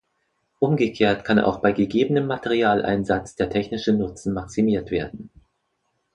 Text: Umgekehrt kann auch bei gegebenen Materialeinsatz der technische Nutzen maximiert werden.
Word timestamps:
Umgekehrt 0.57 1.23
kann 1.23 1.37
auch 1.37 1.59
bei 1.59 1.73
gegebenen 1.73 2.25
Materialeinsatz 2.25 3.35
der 3.35 3.51
technische 3.51 3.93
Nutzen 3.93 4.33
maximiert 4.33 4.89
werden. 4.89 5.29